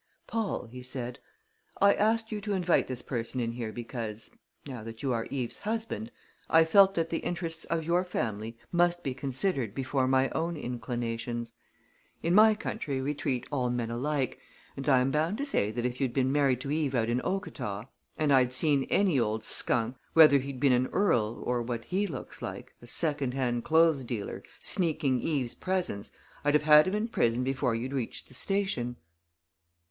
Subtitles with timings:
[0.25, 1.19] "Paul," he said,
[1.79, 4.31] "I asked you to invite this person in here because,
[4.65, 6.09] now that you are Eve's husband,
[6.49, 11.53] I felt that the interests of your family must be considered before my own inclinations.
[12.23, 14.39] In my country we treat all men alike,
[14.75, 17.21] and I am bound to say that if you'd been married to Eve out in
[17.21, 17.87] Okata,
[18.17, 22.41] and I'd seen any old skunk, whether he'd been an earl or what he looks
[22.41, 26.09] like a secondhand clothes dealer sneaking Eve's presents,
[26.43, 28.95] I'd have had him in prison before you'd reached the station."